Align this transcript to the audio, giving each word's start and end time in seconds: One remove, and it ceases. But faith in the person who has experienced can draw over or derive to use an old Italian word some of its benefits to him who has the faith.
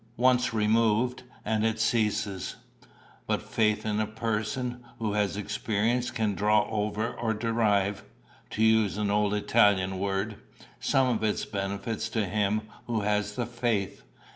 One 0.15 0.39
remove, 0.51 1.17
and 1.45 1.63
it 1.63 1.79
ceases. 1.79 2.55
But 3.27 3.43
faith 3.43 3.85
in 3.85 3.97
the 3.97 4.07
person 4.07 4.83
who 4.97 5.13
has 5.13 5.37
experienced 5.37 6.15
can 6.15 6.33
draw 6.33 6.67
over 6.71 7.13
or 7.13 7.35
derive 7.35 8.03
to 8.49 8.63
use 8.63 8.97
an 8.97 9.11
old 9.11 9.35
Italian 9.35 9.99
word 9.99 10.37
some 10.79 11.07
of 11.07 11.21
its 11.23 11.45
benefits 11.45 12.09
to 12.09 12.25
him 12.25 12.61
who 12.87 13.01
has 13.01 13.35
the 13.35 13.45
faith. 13.45 14.01